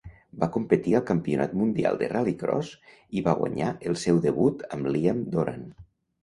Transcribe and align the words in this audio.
Va 0.43 0.47
competir 0.53 0.93
al 0.99 1.03
Campionat 1.09 1.53
Mundial 1.59 1.99
de 1.99 2.07
Rallycross 2.13 2.71
i 3.19 3.23
va 3.29 3.35
guanyar 3.43 3.69
al 3.93 3.99
seu 4.05 4.23
debut 4.25 4.65
amb 4.79 4.91
Liam 4.97 5.23
Doran. 5.37 5.63